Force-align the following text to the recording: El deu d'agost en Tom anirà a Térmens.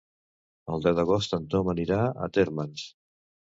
El 0.75 0.81
deu 0.85 0.95
d'agost 1.01 1.37
en 1.39 1.45
Tom 1.53 1.71
anirà 1.75 2.01
a 2.29 2.33
Térmens. 2.41 2.91